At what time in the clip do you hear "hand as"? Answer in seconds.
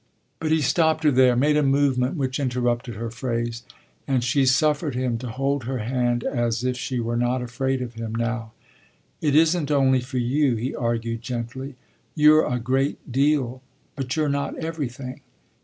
5.77-6.63